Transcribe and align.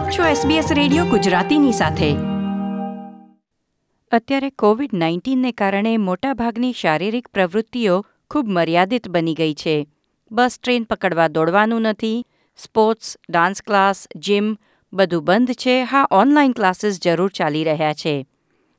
આપ 0.00 0.10
છો 0.10 0.22
SBS 0.22 0.74
radio 0.74 1.04
ગુજરાતીની 1.04 1.72
સાથે. 1.72 2.12
અત્યારે 4.16 4.50
કોવિડ 4.50 4.90
નાઇન્ટીનને 4.94 5.52
કારણે 5.52 5.96
મોટાભાગની 5.96 6.72
શારીરિક 6.72 7.28
પ્રવૃત્તિઓ 7.28 8.06
ખૂબ 8.30 8.48
મર્યાદિત 8.48 9.08
બની 9.08 9.34
ગઈ 9.34 9.54
છે. 9.54 9.86
બસ 10.32 10.58
ટ્રેન 10.62 10.82
પકડવા 10.82 11.28
દોડવાનું 11.28 11.82
નથી, 11.82 12.26
સ્પોર્ટ્સ, 12.56 13.16
ડાન્સ 13.30 13.62
ક્લાસ, 13.62 14.08
જીમ 14.16 14.56
બધું 14.92 15.24
બંધ 15.24 15.50
છે, 15.50 15.82
હા, 15.82 16.08
ઓનલાઈન 16.10 16.52
ક્લાસીસ 16.52 17.00
જરૂર 17.02 17.30
ચાલી 17.30 17.64
રહ્યા 17.64 17.92
છે. 17.92 18.26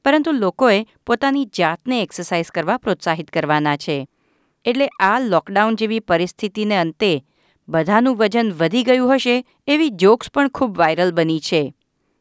પરંતુ 0.06 0.32
લોકોએ 0.32 0.86
પોતાની 1.06 1.46
જાતને 1.46 2.02
એક્સરસાઇઝ 2.02 2.50
કરવા 2.50 2.78
પ્રોત્સાહિત 2.78 3.30
કરવાના 3.30 3.78
છે. 3.78 4.08
એટલે 4.66 4.88
આ 4.88 5.20
લોકડાઉન 5.20 5.76
જેવી 5.76 6.00
પરિસ્થિતિને 6.00 6.78
અંતે 6.78 7.24
બધાનું 7.70 8.18
વજન 8.18 8.52
વધી 8.52 8.84
ગયું 8.84 9.16
હશે 9.16 9.46
એવી 9.68 9.90
જોક્સ 9.90 10.30
પણ 10.34 10.48
ખૂબ 10.48 10.78
વાયરલ 10.78 11.12
બની 11.12 11.40
છે. 11.40 11.74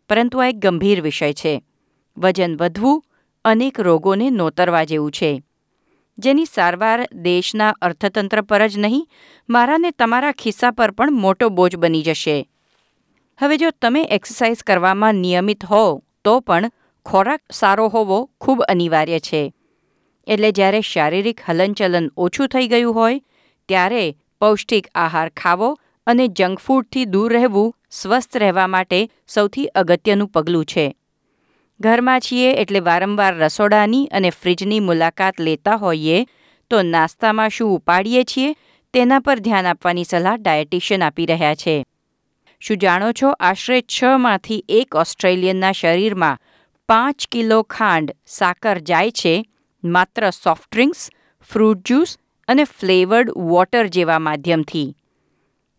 પરંતુ 0.09 0.39
આ 0.39 0.47
એક 0.47 0.57
ગંભીર 0.57 1.01
વિષય 1.01 1.33
છે. 1.33 1.63
વજન 2.19 2.57
વધવું 2.57 3.05
અનેક 3.45 3.81
રોગોને 3.81 4.31
નોતરવા 4.31 4.85
જેવું 4.85 5.11
છે. 5.11 5.43
જેની 6.19 6.45
સારવાર 6.45 7.09
દેશના 7.13 7.71
અર્થતંત્ર 7.71 8.41
પર 8.41 8.69
જ 8.69 8.79
નહીં, 8.79 9.09
મારાને 9.49 9.91
તમારા 9.91 10.33
ખિસ્સા 10.33 10.71
પર 10.71 10.91
પણ 10.91 11.13
મોટો 11.13 11.49
બોજ 11.49 11.77
બની 11.77 12.03
જશે. 12.03 12.49
હવે 13.43 13.57
જો 13.57 13.71
તમે 13.71 14.03
એક્સરસાઇઝ 14.03 14.63
કરવામાં 14.63 15.15
નિયમિત 15.15 15.65
હો, 15.65 16.03
તો 16.25 16.41
પણ 16.41 16.71
ખોરાક 17.07 17.41
સારો 17.53 17.89
હોવો 17.89 18.31
ખૂબ 18.41 18.63
અનિવાર્ય 18.63 19.19
છે. 19.19 19.55
એટલે 20.27 20.53
જ્યારે 20.53 20.81
શારીરિક 20.81 21.41
હલનચલન 21.49 22.11
ઓછું 22.17 22.49
થઈ 22.49 22.69
ગયું 22.69 22.95
હોય, 22.95 23.23
ત્યારે 23.69 24.17
પૌષ્ટિક 24.41 24.87
આહાર 24.95 25.29
ખાવો 25.29 25.79
અને 26.07 26.29
જંક 26.29 26.59
ફૂડથી 26.59 27.05
દૂર 27.05 27.33
રહેવું, 27.33 27.75
સ્વસ્થ 27.91 28.37
રહેવા 28.37 28.67
માટે 28.67 29.09
સૌથી 29.29 29.67
અગત્યનું 29.67 30.29
પગલું 30.29 30.65
છે. 30.65 30.97
ઘરમાં 31.81 32.21
છીએ 32.21 32.53
એટલે 32.53 32.81
વારંવાર 32.81 33.37
રસોડાની 33.37 34.07
અને 34.07 34.31
ફ્રિજની 34.31 34.81
મુલાકાત 34.81 35.41
લેતા 35.41 35.77
હોઈએ 35.77 36.27
તો 36.71 36.83
નાસ્તામાં 36.83 37.49
શું 37.49 37.71
ઉપાડીએ 37.71 38.25
છીએ 38.25 38.55
તેના 38.93 39.19
પર 39.19 39.39
ધ્યાન 39.39 39.67
આપવાની 39.67 40.05
સલાહ 40.05 40.37
ડાયટિશિયન 40.37 41.03
આપી 41.03 41.27
રહ્યા 41.27 41.55
છે. 41.55 41.85
શું 42.61 42.77
જાણો 42.77 43.13
છો 43.13 43.31
આશરે 43.41 43.83
છમાંથી 43.83 44.65
એક 44.69 44.97
ઓસ્ટ્રેલિયનના 44.97 45.73
શરીરમાં 45.73 46.39
પાંચ 46.89 47.29
કિલો 47.33 47.63
ખાંડ 47.63 48.17
સાકર 48.27 48.79
જાય 48.79 49.11
છે? 49.11 49.45
માત્ર 49.85 50.31
સોફ્ટ 50.31 50.73
ડ્રિંક્સ, 50.73 51.11
ફ્રૂટ 51.53 51.87
જ્યુસ 51.87 52.19
અને 52.51 52.65
ફ્લેવર્ડ 52.71 53.35
વોટર 53.51 53.85
જેવા 53.89 54.19
માધ્યમથી. 54.19 54.89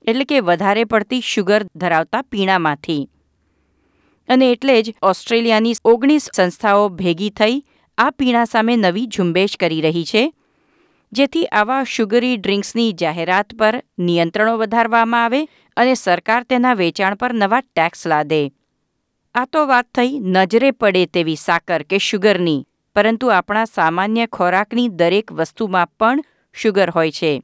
એટલે 0.08 0.26
કે 0.26 0.40
વધારે 0.42 0.84
પડતી 0.86 1.26
શુગર 1.26 1.62
ધરાવતા 1.76 2.22
પીણામાંથી. 2.22 3.02
અને 4.30 4.52
એટલે 4.52 4.76
જ 4.82 4.94
ઓસ્ટ્રેલિયાની 5.04 5.80
ઓગણીસ 5.86 6.30
સંસ્થાઓ 6.34 6.86
ભેગી 7.00 7.34
થઈ 7.40 7.58
આ 7.98 8.12
પીણા 8.12 8.46
સામે 8.46 8.76
નવી 8.76 9.08
ઝુંબેશ 9.08 9.58
કરી 9.60 9.82
રહી 9.82 10.06
છે, 10.06 10.24
જેથી 11.12 11.46
આવા 11.46 11.84
શુગરી 11.84 12.38
ડ્રિંક્સની 12.38 12.94
જાહેરાત 12.94 13.54
પર 13.60 13.76
નિયંત્રણો 14.00 14.58
વધારવામાં 14.58 15.24
આવે 15.24 15.42
અને 15.78 15.94
સરકાર 15.94 16.44
તેના 16.44 16.74
વેચાણ 16.74 17.16
પર 17.16 17.34
નવા 17.34 17.62
ટેક્સ 17.62 18.08
લાદે. 18.08 18.42
આ 19.36 19.46
તો 19.46 19.68
વાત 19.68 19.88
થઈ 19.96 20.20
નજરે 20.20 20.72
પડે 20.72 21.06
તેવી 21.06 21.36
સાકર 21.36 21.84
કે 21.84 21.98
શુગરની, 22.00 22.66
પરંતુ 22.96 23.28
આપણા 23.28 23.66
સામાન્ય 23.66 24.26
ખોરાકની 24.28 24.90
દરેક 24.90 25.32
વસ્તુમાં 25.32 25.92
પણ 26.00 26.24
શુગર 26.54 26.90
હોય 26.90 27.12
છે. 27.12 27.44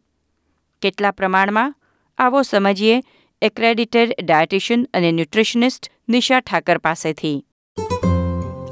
કેટલા 0.82 1.12
પ્રમાણમાં? 1.12 1.76
આવો 2.18 2.42
સમજીએ 2.42 3.04
એક્રેડિટેડ 3.42 4.16
ડાયટિશિયન 4.24 4.88
અને 4.94 5.12
ન્યુટ્રિશનિસ્ટ 5.12 5.92
નિશા 6.10 6.40
ઠાકર 6.40 6.78
પાસેથી. 6.78 7.46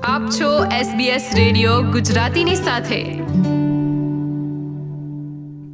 આપ 0.03 0.22
છો 0.22 0.66
SBS 0.66 1.22
રેડિયો 1.36 1.81
ગુજરાતીની 1.81 2.55
સાથે. 2.55 3.03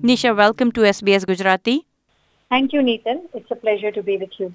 Nisha 0.08 0.32
welcome 0.32 0.70
to 0.70 0.86
SBS 0.86 1.26
Gujarati. 1.26 1.86
Thank 2.52 2.76
you 2.76 2.82
Nitin 2.82 3.20
it's 3.36 3.50
a 3.50 3.56
pleasure 3.56 3.92
to 3.92 4.02
be 4.02 4.18
with 4.18 4.30
you 4.42 4.52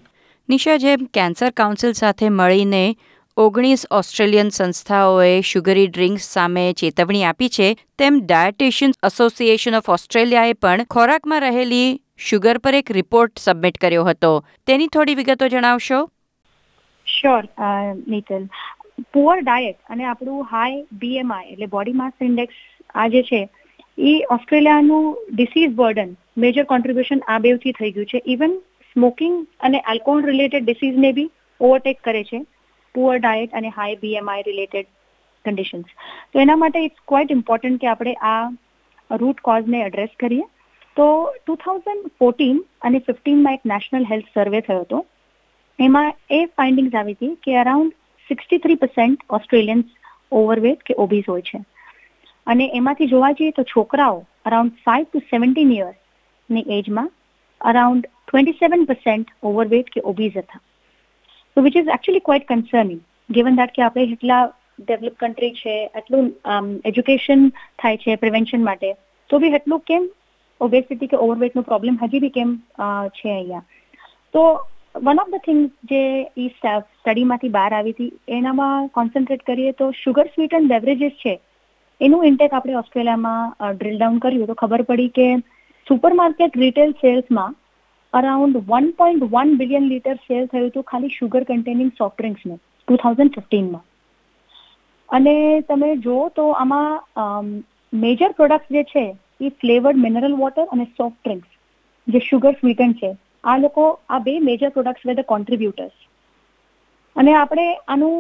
Nisha 0.49 0.77
જેમ 0.77 0.99
કેન્સર 1.15 1.51
કાઉન્સિલ 1.51 1.93
સાથે 1.93 2.29
મળીને 2.29 2.97
ઓગણીસ 3.39 3.87
ઓસ્ટ્રેલિયન 3.91 4.49
સંસ્થાઓએ 4.49 5.41
શુગરી 5.41 5.87
ડ્રિંક્સ 5.87 6.23
સામે 6.23 6.73
ચેતવણી 6.73 7.25
આપી 7.25 7.49
છે. 7.49 7.77
તેમ 7.99 8.21
ડાયટિશિયન 8.25 8.93
એસોસિએશન 9.07 9.75
ઓફ 9.75 9.89
ઓસ્ટ્રેલિયાએ 9.89 10.53
પણ 10.53 10.85
ખોરાકમાં 10.85 11.41
રહેલી 11.41 12.01
શુગર 12.17 12.59
પર 12.59 12.75
એક 12.75 12.93
રિપોર્ટ 12.93 13.39
સબમિટ 13.39 13.79
કર્યો 13.79 14.05
હતો. 14.05 14.45
તેની 14.67 14.87
થોડી 14.87 15.15
વિગતો 15.15 15.49
જણાવશો? 15.49 16.11
શ્યોર 17.07 17.49
નીતલ 18.09 18.49
પુઅર 19.13 19.41
ડાયટ 19.41 19.77
અને 19.91 20.05
આપણું 20.05 20.45
હાઈ 20.45 20.83
બીએમઆઈ 20.93 21.53
એટલે 21.53 21.67
બોડી 21.67 21.93
માસ 21.93 22.13
ઇન્ડેક્સ 22.21 22.55
આ 22.95 23.09
જે 23.09 23.23
છે 23.23 23.49
એ 23.99 24.25
ઓસ્ટ્રેલિયાનું 24.31 25.27
ડિસીઝ 25.33 25.71
બર્ડન 25.71 26.17
મેજર 26.39 26.65
કોન્ટ્રીબ્યુશન 26.65 27.19
આ 27.29 27.39
બેવથી 27.39 27.73
થઈ 27.73 27.91
ગયું 27.91 28.07
છે. 28.07 28.23
ઇવન 28.27 28.59
સ્મોકિંગ 28.93 29.47
અને 29.61 29.81
આલ્કોહોલ 29.81 30.25
રિલેટેડ 30.25 30.65
ડિસીઝને 30.65 31.13
બી 31.13 31.31
ઓવરટેક 31.61 32.01
કરે 32.05 32.25
છે. 32.25 32.45
પુઅર 32.97 33.17
ડાયટ 33.19 33.57
અને 33.61 33.73
હાઈ 33.79 33.97
બીએમઆઈ 34.03 34.47
રિલેટેડ 34.47 34.93
કન્ડિશન્સ 35.45 35.97
તો 36.33 36.45
એના 36.45 36.61
માટે 36.63 36.85
ઇટ્સ 36.85 37.09
ક્વાઇટ 37.09 37.35
ઇમ્પોર્ટન્ટ 37.35 37.81
કે 37.81 37.91
આપણે 37.93 38.15
આ 38.15 38.45
રૂટ 39.11 39.41
કોઝને 39.41 39.83
એડ્રેસ 39.83 40.15
કરીએ. 40.21 40.47
તો 40.97 41.07
ટુ 41.35 41.55
થાઉઝન્ડ 41.55 42.09
ફોર્ટીન 42.19 42.59
અને 42.83 42.99
ફિફ્ટીનમાં 42.99 43.57
એક 43.59 43.65
નેશનલ 43.67 44.05
હેલ્થ 44.11 44.29
સર્વે 44.35 44.61
થયો 44.61 44.81
હતો. 44.81 45.01
એમાં 45.79 46.15
એ 46.31 46.41
ફાઇન્ડિંગ્સ 46.47 46.95
આવી 46.95 47.13
હતી 47.13 47.35
કે 47.43 47.57
around 47.57 47.97
sixty 48.29 48.59
three 48.59 48.79
percent 48.83 49.27
Australians 49.31 49.87
overweight 50.33 50.87
કે 50.87 50.95
ઓબીઝ 51.05 51.29
હોય 51.29 51.43
છે. 51.43 51.61
અને 52.47 52.65
એમાંથી 52.75 53.07
જોવા 53.07 53.33
જઈએ 53.33 53.51
તો 53.51 53.65
છોકરાઓ 53.73 54.17
અરાઉન્ડ 54.45 54.81
ફાઇવ 54.85 55.07
ટુ 55.13 55.25
સેવન્ટીન 55.33 55.75
યર્સની 55.77 56.65
એજમાં 56.79 57.11
around 57.61 58.09
twenty 58.29 58.59
seven 58.63 58.85
percent 58.85 59.37
overweight 59.43 59.93
કે 59.95 60.01
ઓબીઝ 60.05 60.37
હતા. 60.37 60.61
So 61.57 61.63
which 61.63 61.77
is 61.77 61.87
actually 61.89 62.25
quite 62.25 62.47
concerning 62.47 63.01
given 63.31 63.55
that 63.57 63.71
કે 63.73 63.83
આપણે 63.83 64.07
એટલા 64.11 64.41
ડેવલપ 64.81 65.15
કન્ટ્રી 65.17 65.55
છે 65.55 65.77
એટલું 65.95 66.27
એજ્યુકેશન 66.85 67.45
થાય 67.79 68.01
છે 68.03 68.17
પ્રિવેન્શન 68.17 68.67
માટે 68.67 68.91
તો 69.31 69.39
બી 69.39 69.53
એટલું 69.53 69.83
કેમ 69.83 70.09
ઓબેસિટી 70.61 71.09
કે 71.09 71.21
ઓવરવેટનો 71.21 71.63
પ્રોબ્લેમ 71.63 71.99
હજી 72.03 72.21
બી 72.21 72.31
કેમ 72.31 72.53
છે 73.15 73.31
અહીંયા 73.31 73.65
તો 74.35 74.45
વન 75.01 75.23
ઓફ 75.25 75.33
ધ 75.33 75.43
થિંગ્સ 75.43 75.73
જે 75.85 76.03
ઈ 76.37 76.53
સ્ટડીમાંથી 76.53 77.49
બહાર 77.49 77.71
આવી 77.73 77.93
હતી 77.93 78.39
એનામાં 78.39 78.89
કોન્સન્ટ્રેટ 78.91 79.45
કરીએ 79.45 79.73
તો 79.73 79.91
શુગર 79.95 80.27
એન્ડ 80.39 80.69
બેવરેજીસ 80.69 81.21
છે 81.23 81.35
એનું 82.01 82.27
ઇન્ટેક 82.27 82.53
આપણે 82.53 82.77
ઓસ્ટ્રેલિયામાં 82.77 83.77
ડ્રિલ 83.77 83.97
ડાઉન 83.99 84.21
કર્યું 84.21 84.47
તો 84.47 84.55
ખબર 84.55 84.83
પડી 84.83 85.09
કે 85.11 85.29
supermarket 85.87 86.57
retail 86.57 86.99
સેલ્સમાં 87.01 87.57
around 88.19 88.57
one 88.71 88.89
point 89.01 89.27
one 89.35 89.51
billion 89.61 89.91
litre 89.93 90.17
sale 90.27 90.47
થયું 90.53 90.71
હતું 90.71 90.89
ખાલી 90.91 91.17
શુગર 91.19 91.43
કન્ટેનિંગ 91.51 91.93
સોફ્ટ 91.99 92.19
ડ્રિંક્સનું 92.21 92.59
ટુ 92.59 92.99
થાઉઝન્ડ 93.03 93.37
ફિફ્ટીનમાં 93.37 93.85
અને 95.09 95.37
તમે 95.71 95.91
જુઓ 96.07 96.23
તો 96.39 96.47
આમાં 96.55 97.53
મેજર 97.93 98.31
પ્રોડક્ટ 98.39 98.73
જે 98.77 98.83
છે, 98.93 99.05
એ 99.41 99.49
ફ્લેવર્ડ 99.61 100.03
મિનરલ 100.05 100.35
વોટર 100.41 100.65
અને 100.73 100.85
સોફ્ટ 100.99 101.21
ડ્રિંક્સ 101.25 101.51
જે 102.07 102.21
શુગર 102.29 102.53
સ્વીટન 102.55 102.93
છે, 103.01 103.11
આ 103.45 103.57
લોકો, 103.59 103.85
આ 104.09 104.25
બે 104.27 104.35
મેજર 104.49 104.71
પ્રોડક્ટ્સ 104.71 105.07
વેર 105.07 105.23
કોન્ટ્રીબ્યુટર્સ 105.33 105.97
અને 107.17 107.33
આપણે 107.35 107.67
આનું 107.89 108.17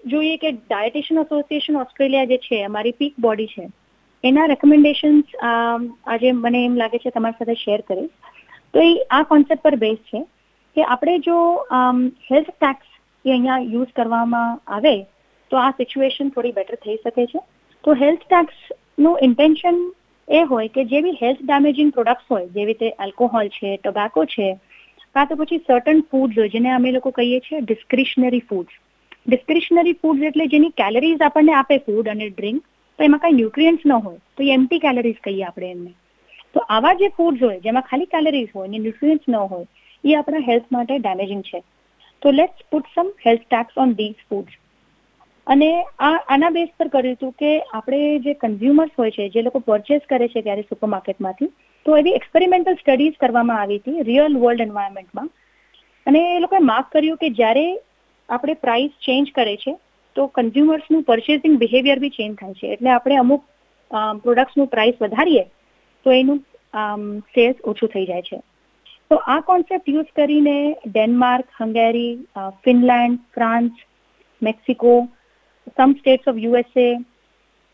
જોઈએ 0.00 0.36
કે 0.44 0.50
ડાયટિશિયન 0.52 1.22
એસોસિએશન 1.22 1.82
ઓસ્ટ્રેલિયા 1.84 2.30
જે 2.32 2.38
છે, 2.38 2.58
અમારી 2.64 2.98
પીક 3.00 3.14
બોડી 3.20 3.50
છે, 3.54 3.64
એના 4.24 4.46
રેકમેન્ડેશન્સ 4.46 5.36
આજે 5.44 6.28
મને 6.32 6.60
એમ 6.64 6.74
લાગે 6.82 6.98
છે 6.98 7.10
તમારી 7.10 7.38
સાથે 7.38 7.62
શેર 7.64 7.80
કરીશ. 7.88 8.16
તો 8.74 8.82
એ 8.88 8.90
આ 9.18 9.22
કોન્સેપ્ટ 9.30 9.64
પર 9.64 9.76
બેઝ 9.84 10.02
છે 10.10 10.20
કે 10.76 10.86
આપણે 10.86 11.14
જો 11.28 11.38
હેલ્થ 12.28 12.50
ટેક્સ 12.54 12.88
એ 13.24 13.30
અહીંયા 13.30 13.62
યુઝ 13.74 13.94
કરવામાં 13.94 14.58
આવે, 14.76 15.06
તો 15.50 15.62
આ 15.62 15.70
સિચ્યુએશન 15.78 16.34
થોડી 16.34 16.56
બેટર 16.58 16.76
થઈ 16.84 16.98
શકે 17.04 17.24
છે. 17.32 17.40
તો 17.84 17.96
હેલ્થ 18.02 18.26
ટેક્સનું 18.26 19.16
ઇન્ટેન્શન 19.26 19.80
એ 20.28 20.42
હોય 20.50 20.72
કે 20.74 20.84
જે 20.90 21.02
બી 21.04 21.16
હેલ્થ 21.22 21.40
ડેમેજિંગ 21.42 21.90
પ્રોડક્ટ્સ 21.96 22.28
હોય, 22.32 22.46
જેવી 22.56 22.68
રીતે 22.70 22.88
આલ્કોહોલ 22.96 23.48
છે 23.56 23.70
ટોબેકો 23.78 24.26
છે, 24.34 24.48
કાં 25.14 25.28
તો 25.28 25.40
પછી 25.40 25.64
સર્ટન 25.66 26.02
ફૂડ્સ 26.10 26.36
હોય, 26.38 26.52
જેને 26.54 26.70
અમે 26.76 26.90
લોકો 26.96 27.12
કહીએ 27.18 27.40
છીએ 27.46 27.62
ડિસ્ક્રિશનરી 27.62 28.44
ફૂડ 28.50 28.76
ડિસ્ક્રિશનરી 29.28 29.96
ફૂડ્સ 30.02 30.28
એટલે 30.28 30.46
જેની 30.52 30.76
કેલરીઝ 30.80 31.24
આપણને 31.24 31.56
આપે 31.56 31.76
ફૂડ 31.86 32.12
અને 32.12 32.28
ડ્રિંક 32.28 32.62
તો 32.98 33.06
એમાં 33.06 33.22
કાંઈ 33.24 33.40
ન્યુટ્રિયન્ટ્સ 33.40 33.84
ન 33.88 33.92
હોય, 34.06 34.20
તો 34.36 34.46
એ 34.46 34.54
એમટી 34.58 34.84
કેલરીઝ 34.86 35.20
કહીએ 35.26 35.44
આપણે 35.48 35.72
એમને. 35.74 35.92
તો 36.54 36.64
આવા 36.68 36.94
જે 36.94 37.08
ફૂડ્સ 37.18 37.42
હોય, 37.42 37.60
જેમાં 37.60 37.86
ખાલી 37.90 38.12
કેલરીઝ 38.14 38.50
હોય 38.54 38.68
ને 38.68 38.78
ન્યુટ્રિયન્ટ્સ 38.78 39.28
ન 39.28 39.36
હોય, 39.52 39.66
એ 40.04 40.14
આપણા 40.14 40.46
હેલ્થ 40.48 40.68
માટે 40.72 40.94
ડેમેજિંગ 40.98 41.42
છે. 41.42 41.60
તો 42.22 42.30
let's 42.30 42.66
put 42.70 42.90
some 42.94 43.08
health 43.26 43.44
tax 43.46 43.74
on 43.76 43.94
these 44.00 44.20
foods 44.28 44.54
અને 45.46 45.68
આ, 46.00 46.16
આના 46.28 46.54
બેઝ 46.56 46.72
પર 46.78 46.88
કર્યું 46.88 47.16
હતું 47.16 47.32
કે 47.40 47.50
આપણે 47.60 48.00
જે 48.24 48.34
કન્ઝ્યુમર્સ 48.42 48.94
હોય 48.98 49.10
છે, 49.10 49.28
જે 49.28 49.42
લોકો 49.42 49.60
પરચેસ 49.68 50.02
કરે 50.08 50.28
છે 50.28 50.42
ત્યારે 50.42 50.64
સુપરમાર્કેટમાંથી 50.70 51.50
તો 51.86 51.96
એવી 51.96 52.16
એક્સપેરિમેન્ટલ 52.18 52.80
સ્ટડીઝ 52.80 53.20
કરવામાં 53.20 53.60
આવી 53.60 53.78
હતી 53.78 54.08
રિયલ 54.08 54.34
વર્લ્ડ 54.42 54.66
એન્વાયરમેન્ટમાં 54.66 55.30
અને 56.06 56.20
એ 56.24 56.40
લોકોએ 56.40 56.60
માર્ક 56.72 56.90
કર્યું 56.92 57.22
કે 57.22 57.30
જ્યારે 57.38 57.64
આપણે 58.28 58.54
પ્રાઇસ 58.64 58.92
ચેન્જ 59.06 59.32
કરે 59.38 59.56
છે, 59.62 59.72
તો 60.16 60.26
કન્ઝ્યુમર્સનું 60.36 61.06
પરચેસિંગ 61.08 61.56
બિહેવિયર 61.62 61.98
બી 62.04 62.14
ચેન્જ 62.18 62.36
થાય 62.40 62.58
છે. 62.60 62.74
એટલે 62.74 62.90
આપણે 62.90 63.16
અમુક 63.24 63.42
પ્રોડક્ટ્સનું 64.24 64.70
પ્રાઇસ 64.74 65.00
વધારીએ 65.00 65.44
તો 66.06 66.12
એનું 66.12 66.40
સેલ્સ 67.34 67.58
ઓછું 67.64 67.92
થઈ 67.92 68.06
જાય 68.06 68.22
છે. 68.22 68.40
તો 69.10 69.16
આ 69.26 69.40
કોન્સેપ્ટ 69.42 69.88
યુઝ 69.88 70.10
કરીને 70.16 70.58
Denmark 70.86 71.46
Hungary 71.60 72.12
Finland 72.64 73.22
France 73.34 73.86
Mexico 74.42 74.92
some 75.70 75.94
states 75.94 76.30
of 76.30 76.38
USA 76.38 76.86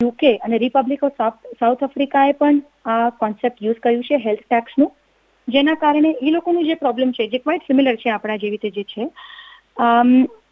UK 0.01 0.31
અને 0.39 0.57
રિપબ્લિક 0.59 1.03
ઓફ 1.03 1.27
સાઉથ 1.61 1.83
આફ્રિકાએ 1.83 2.33
પણ 2.41 2.63
આ 2.87 3.11
કોન્સેપ્ટ 3.21 3.63
યુઝ 3.67 3.83
કર્યું 3.83 4.07
છે 4.09 4.23
હેલ્થ 4.25 4.47
ટેક્સનું 4.47 4.91
જેના 5.49 5.77
કારણે 5.83 6.11
એ 6.21 6.31
લોકોનું 6.31 6.67
જે 6.69 6.77
પ્રોબ્લેમ 6.77 7.13
છે, 7.13 7.29
જે 7.29 7.39
ક્વાઇટ 7.39 7.67
સિમિલર 7.67 7.97
છે 7.97 8.11
આપણા 8.11 8.39
જેવી 8.39 8.57
રીતે 8.57 8.71
જે 8.71 8.85
છે 8.85 9.05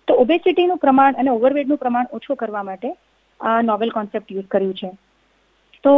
તો 0.08 0.14
ઓબેસિટીનું 0.22 0.78
પ્રમાણ 0.78 1.18
અને 1.20 1.30
ઓવરવેટનું 1.30 1.78
પ્રમાણ 1.78 2.12
ઓછું 2.12 2.36
કરવા 2.36 2.62
માટે 2.62 2.90
આ 3.40 3.62
નોવેલ 3.62 3.90
કોન્સેપ્ટ 3.90 4.32
યુઝ 4.32 4.48
કર્યું 4.48 4.74
છે. 4.74 4.90
તો 5.84 5.94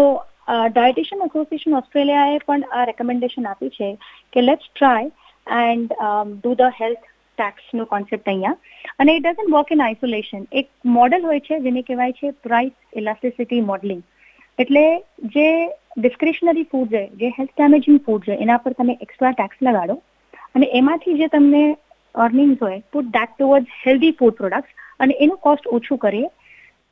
ડાયટિશિયન 0.49 1.27
એસોસિએશન 1.27 1.77
ઓસ્ટ્રેલિયાએ 1.77 2.39
પણ 2.47 2.65
આ 2.73 2.85
રેકમેન્ડેશન 2.85 3.47
આપી 3.47 3.71
છે 3.77 3.93
કે 4.33 4.45
let's 4.47 4.73
try 4.75 5.11
and 5.61 5.95
do 6.43 6.55
the 6.55 6.77
health 6.81 7.07
ટેક્સનું 7.39 7.87
concept 7.87 8.29
અહીંયા. 8.29 8.59
અને 8.99 9.17
it 9.17 9.25
doesn't 9.25 9.55
work 9.55 9.73
in 9.73 9.83
isolation 9.87 10.45
એક 10.53 10.71
મોડલ 10.99 11.27
હોય 11.31 11.41
છે 11.41 11.61
જેને 11.61 11.83
કહેવાય 11.83 12.19
છે 12.21 12.31
પ્રાઇસ 12.47 12.73
ઇલાસ્ટિસિટી 12.97 13.61
મોડલિંગ 13.61 14.03
એટલે 14.59 14.85
જે 15.35 15.49
ડિસ્ક્રિશનરી 15.99 16.69
ફૂડ 16.73 16.89
છે, 16.89 17.03
જે 17.21 17.29
હેલ્થ 17.39 17.53
ડેમેજિંગ 17.59 17.99
ફૂડ 18.07 18.23
છે, 18.23 18.35
એના 18.45 18.57
પર 18.57 18.73
તમે 18.73 18.99
એક્સ્ટ્રા 19.03 19.33
ટેક્સ 19.33 19.63
લગાડો. 19.63 20.01
અને 20.55 20.67
એમાંથી 20.73 21.19
જે 21.19 21.27
તમને 21.27 21.63
અર્નિંગ્સ 22.15 22.63
હોય 22.63 22.83
put 22.93 23.05
that 23.05 23.33
toward 23.39 23.67
healthy 23.87 24.17
food 24.19 24.35
products 24.35 24.85
અને 25.01 25.15
એનું 25.21 25.39
કોસ્ટ 25.39 25.67
ઓછું 25.69 25.99
કરીએ. 25.99 26.29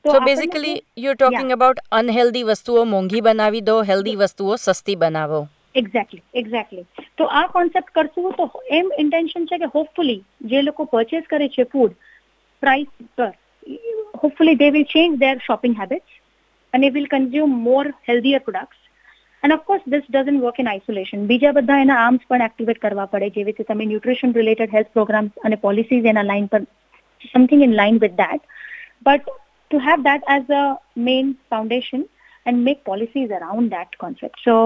તો 0.05 0.19
basically 0.21 0.73
you 0.99 1.13
talking 1.15 1.53
about 1.55 1.79
unhealthy 1.93 2.45
વસ્તુઓ 2.47 2.81
મોંઘી 2.87 3.21
બનાવી 3.23 3.63
દો 3.63 3.77
હેલ્ધી 3.83 4.17
વસ્તુઓ 4.17 4.57
સસ્તી 4.59 4.97
બનાવો. 4.97 5.39
એક્ઝેક્ટલી 5.75 6.23
એક્ઝેક્ટલી 6.35 7.07
તો 7.19 7.29
આ 7.35 7.45
કોન્સેપ્ટ 7.49 7.93
કરશું 7.93 8.35
તો 8.35 8.47
એમ 8.73 8.91
ઇન્ટેન્શન 8.99 9.47
છે 9.47 9.59
કે 9.59 9.71
હોપફુલી 9.73 10.19
જે 10.51 10.63
લોકો 10.63 10.87
પરચેસ 10.91 11.31
કરે 11.31 11.49
છે 11.49 11.67
ફૂડ 11.67 11.95
પ્રાઇસ 12.63 12.91
પર 13.17 13.31
hopefully 14.23 14.59
they 14.63 14.69
will 14.71 14.85
change 14.91 15.17
their 15.19 15.35
shopping 15.47 15.77
habits 15.79 16.19
અને 16.73 16.91
will 16.91 17.07
consume 17.09 17.55
more 17.63 17.85
healthier 18.09 18.43
products 18.49 18.83
and 19.43 19.57
of course 19.57 19.87
this 19.87 20.05
doesn't 20.09 20.43
work 20.43 20.61
in 20.65 20.71
isolation 20.73 21.25
બીજા 21.31 21.55
બધા 21.59 21.79
એના 21.87 22.03
આર્મ્સ 22.03 22.29
પણ 22.29 22.45
એક્ટિવેટ 22.49 22.83
કરવા 22.83 23.07
પડે 23.07 23.31
જેવી 23.31 23.47
રીતે 23.49 23.71
તમે 23.71 23.89
ન્યુટ્રિશન 23.93 24.37
રિલેટેડ 24.39 24.77
હેલ્થ 24.77 24.93
પ્રોગ્રામ્સ 24.99 25.41
અને 25.45 25.61
પોલિસીઝ 25.65 26.11
એના 26.13 26.27
લાઇન 26.33 26.51
પર 26.53 26.63
something 27.25 27.67
in 27.69 27.75
line 27.81 28.03
with 28.05 28.21
that 28.21 28.47
but 29.03 29.35
to 29.75 29.81
have 29.81 30.05
that 30.05 30.27
as 30.29 30.51
a 30.51 30.65
main 31.09 31.37
foundation 31.51 32.09
and 32.47 32.65
make 32.65 32.85
policies 32.85 33.31
around 33.31 33.73
that 33.73 33.99
concept. 33.99 34.41
So 34.45 34.57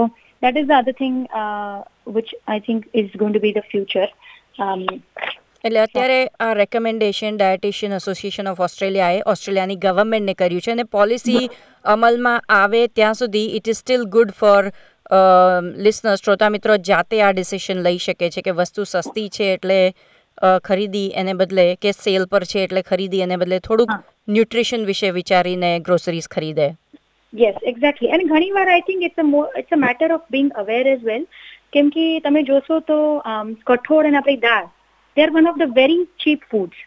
that 0.42 0.56
is 0.56 0.68
the 0.68 0.74
other 0.74 0.92
thing 0.92 1.18
uh, 1.32 1.84
which 2.18 2.34
I 2.48 2.58
think 2.60 2.88
is 2.94 3.10
going 3.16 3.34
to 3.34 3.40
be 3.40 3.52
the 3.52 3.66
future. 3.74 4.08
Um, 4.58 4.86
એટલે 5.64 5.80
અત્યારે 5.82 6.18
આ 6.40 6.48
recommendation 6.58 7.38
dietitian 7.38 7.94
association 7.96 8.50
of 8.50 8.60
ઓસ્ટ્રેલિયાએ 8.66 9.16
ઓસ્ટ્રેલિયાની 9.32 9.78
ગવર્મેન્ટને 9.84 10.34
કર્યું 10.42 10.64
છે 10.66 10.74
અને 10.74 10.84
policy 10.96 11.40
અમલમાં 11.94 12.46
આવે 12.58 12.82
ત્યાં 12.98 13.18
સુધી 13.22 13.48
it 13.58 13.70
is 13.72 13.80
still 13.80 14.04
good 14.16 14.30
for 14.42 14.60
listener 15.86 16.14
શ્રોતા 16.22 16.52
મિત્રો 16.56 16.78
જાતે 16.90 17.16
આ 17.22 17.32
ડિસિશન 17.32 17.82
લઈ 17.88 18.04
શકે 18.06 18.30
છે 18.36 18.46
કે 18.48 18.56
વસ્તુ 18.60 18.86
સસ્તી 18.92 19.26
છે 19.38 19.50
એટલે 19.56 19.80
ખરીદી 20.68 21.08
એને 21.22 21.34
બદલે 21.34 21.66
કે 21.82 21.92
સેલ 21.92 22.26
પર 22.26 22.44
છે 22.44 22.62
એટલે 22.62 22.82
ખરીદી 22.82 23.24
એને 23.26 23.36
બદલે 23.36 23.60
થોડુંક 23.60 23.92
ન્યુટ્રિશન 24.28 24.82
વિશે 24.88 25.10
વિચારીને 25.12 25.68
ગ્રોસરીઝ 25.80 26.26
ખરીદે. 26.28 26.66
યસ 27.32 27.56
એક્ઝેક્ટલી 27.70 28.10
અને 28.16 28.24
ઘણી 28.24 28.50
વાર 28.52 28.64
I 28.68 28.82
think 28.88 29.04
it's 29.06 29.22
a 29.22 29.26
it's 29.60 29.72
a 29.72 29.78
matter 29.84 30.14
of 30.16 30.26
being 30.30 30.50
aware 30.62 30.82
as 30.86 31.04
well 31.04 31.24
કેમ 31.72 31.88
કે 31.90 32.04
તમે 32.20 32.42
જોશો 32.50 32.80
તો 32.90 32.98
કઠોળ 33.68 34.08
અને 34.08 34.18
આપણી 34.20 34.42
દાળ 34.42 34.66
they 35.16 35.24
are 35.24 35.32
one 35.36 35.48
of 35.52 35.60
the 35.62 35.72
very 35.78 36.04
cheap 36.18 36.44
foods 36.50 36.82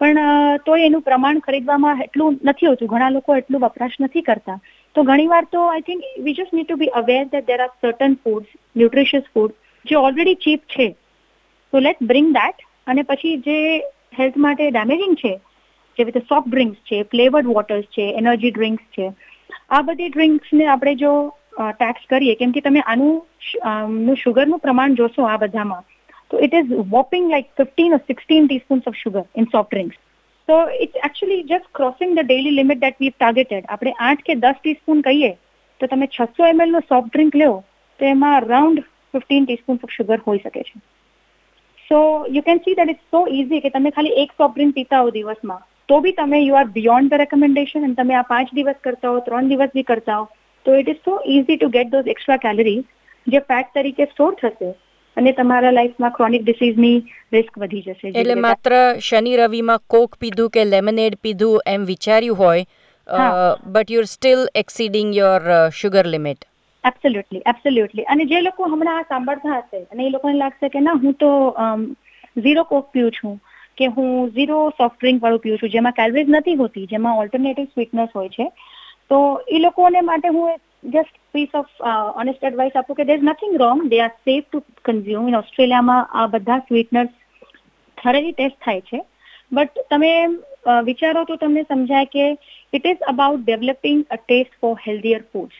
પણ 0.00 0.62
તો 0.66 0.76
એનું 0.86 1.04
પ્રમાણ 1.08 1.40
ખરીદવામાં 1.40 2.00
એટલું 2.06 2.38
નથી 2.42 2.70
હોતું. 2.70 2.88
ઘણા 2.88 3.10
લોકો 3.10 3.36
એટલું 3.36 3.62
વપરાશ 3.62 3.98
નથી 4.00 4.22
કરતા. 4.22 4.58
તો 4.94 5.04
ઘણી 5.04 5.28
વાર 5.28 5.44
તો 5.52 5.64
I 5.66 5.84
think 5.88 6.06
we 6.20 6.34
just 6.34 6.52
need 6.52 6.68
to 6.68 6.78
be 6.82 6.94
aware 7.00 7.24
that 7.26 7.48
there 7.50 7.60
are 7.60 7.72
certain 7.76 8.16
foods 8.22 8.56
nutritious 8.76 9.28
food 9.34 9.52
જે 9.84 10.00
ઓલરેડી 10.00 10.40
ચીપ 10.46 10.64
છે. 10.68 10.88
તો 11.72 11.76
લેટ 11.80 12.00
બ્રિંગ 12.04 12.32
દેટ 12.34 12.64
અને 12.86 13.02
પછી 13.04 13.36
જે 13.46 13.58
હેલ્થ 14.18 14.38
માટે 14.38 14.64
ડેમેજિંગ 14.70 15.16
છે 15.16 15.34
જેવી 15.98 16.14
રીતે 16.14 16.30
સોફ્ટ 16.30 16.50
ડ્રિંક્સ 16.52 16.78
છે 16.88 17.02
ફ્લેવર્ડ 17.12 17.52
વોટર્સ 17.56 17.86
છે 17.96 18.06
એનર્જી 18.20 18.54
ડ્રિંક્સ 18.56 18.86
છે. 18.96 19.06
આ 19.74 19.82
બધી 19.88 20.12
ડ્રિંક્સને 20.14 20.64
આપણે 20.66 20.94
જો 21.04 21.12
ટેક્સ 21.78 22.02
કરીએ, 22.10 22.34
કેમ 22.40 22.52
કે 22.56 22.64
તમે 22.64 22.82
આનું 22.84 24.16
શુગરનું 24.24 24.64
પ્રમાણ 24.66 24.98
જોશો 25.00 25.24
આ 25.28 25.38
બધામાં, 25.44 25.86
તો 26.30 26.42
it 26.46 26.54
is 26.58 26.74
whopping 26.92 27.30
like 27.32 27.48
fifteen 27.60 27.96
or 27.96 28.02
sixteen 28.10 28.46
teaspoons 28.50 28.90
of 28.90 28.98
sugar 29.02 29.24
in 29.40 29.48
soft 29.54 29.72
drinks 29.74 29.96
તો 30.48 30.58
it's 30.84 31.00
actually 31.06 31.46
just 31.48 31.72
crossing 31.78 32.12
the 32.18 32.28
daily 32.28 32.58
limit 32.58 32.80
that 32.84 33.00
we 33.02 33.14
targeted 33.14 33.72
આપણે 33.74 33.94
આઠ 34.08 34.22
કે 34.28 34.36
દસ 34.44 34.60
ટીસ્પૂન 34.60 35.02
કહીએ, 35.08 35.32
તો 35.80 35.86
તમે 35.86 36.06
છસો 36.14 36.46
એમએલ 36.52 36.70
નો 36.74 36.80
સોફ્ટ 36.92 37.10
ડ્રિંક 37.14 37.34
લો 37.42 37.50
તો 38.00 38.06
એમાં 38.12 38.36
around 38.38 38.84
fifteen 39.14 39.48
teaspoons 39.48 39.84
of 39.88 39.96
sugar 39.96 40.18
હોઈ 40.28 40.40
શકે 40.44 40.62
છે. 40.68 40.80
So 41.88 41.98
you 42.36 42.44
can 42.46 42.62
see 42.64 42.78
that 42.78 42.94
it's 42.94 43.10
so 43.16 43.20
easy 43.40 43.62
કે 43.64 43.74
તમે 43.74 43.92
ખાલી 43.96 44.16
એક 44.22 44.30
સોફ્ટ 44.38 44.56
ડ્રિંક 44.56 44.78
પીતા 44.78 45.02
હો 45.02 45.10
દિવસમાં 45.18 45.66
તો 45.88 46.00
બી 46.00 46.16
તમે 46.18 46.40
you 46.40 46.58
are 46.60 46.66
beyond 46.74 47.12
the 47.12 47.22
recommendation 47.22 47.86
અને 47.86 47.96
તમે 48.00 48.18
આ 48.18 48.26
પાંચ 48.32 48.52
દિવસ 48.58 48.82
કરતા 48.88 49.14
હો 49.14 49.22
ત્રણ 49.28 49.52
દિવસ 49.52 49.72
બી 49.78 49.86
કરતા 49.90 50.18
હો 50.18 50.26
તો 50.66 50.76
it 50.80 50.90
is 50.94 51.00
so 51.04 51.14
easy 51.36 51.56
to 51.56 51.70
get 51.76 51.94
those 51.94 52.12
extra 52.14 52.42
calories 52.44 52.84
જે 53.26 53.40
ફેટ 53.48 53.72
તરીકે 53.76 54.04
સ્ટોર 54.10 54.36
થશે 54.42 54.72
અને 55.16 55.32
તમારા 55.38 55.72
લાઈફમાં 55.76 56.12
ક્રોનિક 56.18 56.44
ડિસીઝની 56.44 56.98
રિસ્ક 57.36 57.56
વધી 57.62 57.82
જશે. 57.86 58.12
એટલે 58.14 58.36
માત્ર 58.44 58.76
શનિ 59.06 59.32
રવિમાં 59.40 59.82
કોક 59.94 60.20
પીધું 60.20 60.52
કે 60.58 60.66
લેમનેડ 60.74 61.18
પીધું 61.22 61.72
એમ 61.74 61.88
વિચાર્યું 61.88 62.38
હોય 62.42 62.64
but 63.74 63.96
you're 63.96 64.06
still 64.12 64.46
exceeding 64.62 65.10
your 65.18 65.42
sugar 65.80 66.06
limit 66.14 66.48
absolutely 66.84 67.44
absolutely 67.52 68.08
અને 68.14 68.24
જે 68.32 68.40
લોકો 68.46 68.70
હમણાં 68.72 69.02
આ 69.02 69.10
સાંભળતા 69.12 69.58
હશે 69.58 69.84
અને 69.92 70.06
એ 70.06 70.10
લોકોને 70.16 70.40
લાગશે 70.42 70.74
કે 70.74 70.82
ના 70.86 70.98
હું 71.04 71.20
તો 71.22 71.30
ઝીરો 72.36 72.64
કોક 72.72 72.90
પીઉં 72.92 73.14
છું. 73.18 73.38
કે 73.78 73.90
હું 73.96 74.08
ઝીરો 74.36 74.60
સોફ્ટ 74.78 74.98
ડ્રિંક 75.00 75.22
વાળું 75.22 75.44
પીઉં 75.44 75.60
છું, 75.60 75.74
જેમાં 75.74 75.98
કેલરીઝ 75.98 76.32
નથી 76.34 76.58
હોતી, 76.62 76.86
જેમાં 76.94 77.20
ઓલ્ટરનેટિવ 77.22 77.68
સ્વીટનેસ 77.68 78.16
હોય 78.16 78.34
છે. 78.36 78.46
તો 79.10 79.18
એ 79.48 79.58
લોકોને 79.58 80.00
માટે 80.02 80.28
હું 80.28 80.58
just 80.86 81.14
piece 81.34 81.54
of 81.60 81.86
honest 82.22 82.48
advice 82.48 82.76
આપું 82.76 82.98
કે 82.98 83.06
there 83.08 83.18
is 83.18 83.28
nothing 83.28 83.54
wrong 83.62 83.80
they 83.92 84.00
are 84.00 84.12
safe 84.26 84.44
to 84.46 84.60
consume 84.88 85.30
in 85.30 85.38
ઓસ્ટ્રેલિયામાં 85.38 86.02
આ 86.14 86.26
બધા 86.34 86.58
સ્વીટનર્સ 86.66 87.14
થરેલી 87.98 88.34
ટેસ્ટ 88.34 88.60
થાય 88.66 88.84
છે. 88.90 89.00
બટ 89.52 89.86
તમે 89.90 90.12
વિચારો 90.86 91.24
તો 91.28 91.36
તમને 91.42 91.64
સમજાય 91.64 92.10
કે 92.14 92.26
it 92.72 92.86
is 92.90 93.08
about 93.12 93.44
developing 93.44 94.04
a 94.10 94.18
taste 94.18 94.60
for 94.60 94.74
healthier 94.86 95.22
food 95.32 95.56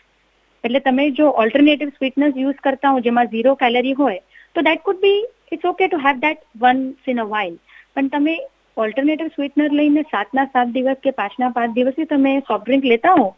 એટલે 0.65 0.81
તમે 0.87 1.07
જો 1.19 1.31
ઓલ્ટરનેટિવ 1.43 1.95
સ્વીટનેસ 1.97 2.39
યુઝ 2.43 2.61
કરતા 2.67 2.93
હો, 2.93 3.01
જેમાં 3.01 3.31
ઝીરો 3.33 3.57
કેલરી 3.63 3.97
હોય, 4.03 4.21
તો 4.55 4.67
that 4.69 4.85
could 4.87 5.01
be 5.05 5.21
it's 5.53 5.69
okay 5.71 5.85
to 5.87 6.05
have 6.07 6.21
that 6.25 6.45
once 6.63 7.11
in 7.13 7.25
a 7.25 7.27
while 7.35 7.57
પણ 7.98 8.12
તમે 8.16 8.36
ઓલ્ટરનેટિવ 8.78 9.32
સ્વીટનર 9.36 9.72
લઈને 9.80 10.04
સાતના 10.12 10.50
સાત 10.54 10.76
દિવસ 10.76 11.00
કે 11.06 11.16
પાંચના 11.22 11.54
પાંચ 11.60 11.80
દિવસથી 11.80 12.10
તમે 12.12 12.34
સોફ્ટ 12.50 12.68
ડ્રિંક 12.68 12.92
લેતા 12.94 13.16
હો 13.22 13.30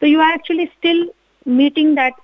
તો 0.00 0.10
you 0.14 0.24
are 0.26 0.32
actually 0.38 0.72
still 0.76 1.04
meeting 1.46 1.94
that 1.94 2.14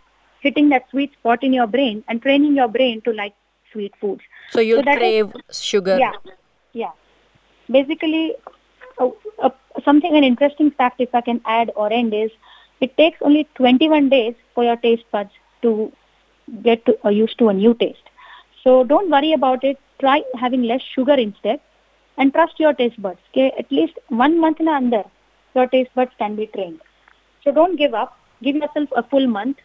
hitting 0.43 0.69
that 0.71 0.89
sweet 0.91 1.13
spot 1.13 1.43
in 1.43 1.53
your 1.53 1.67
brain 1.67 2.03
and 2.09 2.23
training 2.23 2.57
your 2.57 2.69
brain 2.69 3.01
to 3.03 3.13
like 3.13 3.35
sweet 3.73 3.95
foods 4.01 4.23
so 4.51 4.61
you'll 4.61 4.83
so 4.83 4.97
crave 4.97 5.33
is, 5.49 5.63
sugar 5.63 5.99
yeah 5.99 6.13
yeah 6.75 6.91
basically 7.69 8.35
uh, 8.99 9.11
uh, 9.39 9.51
something 9.85 10.17
an 10.17 10.25
interesting 10.25 10.71
fact 10.71 11.01
if 11.01 11.15
i 11.15 11.21
can 11.21 11.41
add 11.45 11.71
or 11.77 11.93
end 11.93 12.15
is 12.15 12.31
it 12.81 12.97
takes 12.97 13.19
only 13.21 13.47
21 13.55 14.09
days 14.09 14.35
for 14.55 14.65
your 14.65 14.77
taste 14.77 15.05
buds 15.13 15.31
to 15.63 15.93
get 16.63 16.85
to, 16.87 16.97
uh, 17.05 17.11
used 17.11 17.39
to 17.39 17.49
a 17.49 17.55
new 17.55 17.75
taste 17.75 18.09
so 18.65 18.85
don't 18.85 19.11
worry 19.11 19.33
about 19.33 19.63
it 19.63 19.79
try 19.99 20.23
having 20.35 20.63
less 20.63 20.81
sugar 20.81 21.15
instead 21.15 21.61
and 22.19 22.35
trust 22.35 22.61
your 22.61 22.73
taste 22.75 23.01
buds 23.03 23.23
okay 23.31 23.49
at 23.59 23.71
least 23.71 23.99
one 24.25 24.39
month 24.41 24.61
in 24.61 24.69
under 24.69 25.03
your 25.55 25.67
taste 25.67 25.93
buds 25.95 26.15
can 26.19 26.37
be 26.37 26.47
trained 26.47 26.81
so 27.47 27.53
don't 27.53 27.77
give 27.77 27.95
up 27.95 28.17
give 28.43 28.57
yourself 28.57 28.89
a 28.93 29.05
full 29.05 29.27
month 29.39 29.59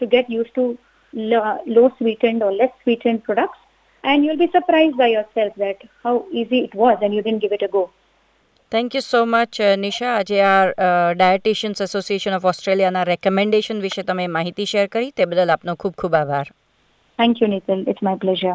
to 0.00 0.06
get 0.06 0.30
used 0.30 0.54
to 0.54 0.66
low 1.14 1.86
sweetened 1.98 2.42
or 2.42 2.52
less 2.52 2.72
sweetened 2.82 3.22
products 3.24 3.58
and 4.04 4.24
you'll 4.24 4.36
be 4.36 4.50
surprised 4.52 4.96
by 4.96 5.08
yourself 5.08 5.54
that 5.56 5.88
how 6.04 6.14
easy 6.32 6.60
it 6.60 6.74
was 6.74 6.98
and 7.02 7.14
you 7.14 7.22
didn't 7.22 7.42
give 7.46 7.52
it 7.52 7.62
a 7.62 7.72
go 7.78 7.86
thank 8.72 8.94
you 8.94 9.00
so 9.00 9.20
much 9.26 9.60
Nisha 9.78 10.10
આજે 10.16 10.36
આ 10.40 10.58
dietitians 11.12 11.80
association 11.80 12.34
of 12.34 12.44
ઓસ્ટ્રેલિયાના 12.44 13.04
recommendation 13.04 13.80
વિશે 13.80 14.02
તમે 14.02 14.26
માહિતી 14.26 14.64
share 14.64 14.86
કરી 14.86 15.10
તે 15.10 15.24
બદલ 15.24 15.50
આપનો 15.50 15.74
ખૂબ 15.74 15.94
ખૂબ 15.98 16.14
આભાર 16.14 16.50
thank 17.18 17.42
you 17.42 17.48
Nitin 17.48 17.82
it's 17.88 18.02
my 18.02 18.16
pleasure 18.16 18.54